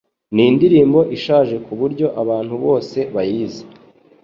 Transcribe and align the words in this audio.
Nindirimbo 0.35 0.99
ishaje 1.15 1.55
kuburyo 1.65 2.07
abantu 2.21 2.53
bose 2.65 2.97
bayizi. 3.15 3.63